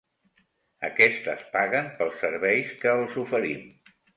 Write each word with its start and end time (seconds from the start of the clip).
Aquestes 0.87 1.45
paguen 1.57 1.91
pels 2.01 2.17
serveis 2.25 2.75
que 2.81 2.93
els 2.99 3.21
oferim. 3.27 3.65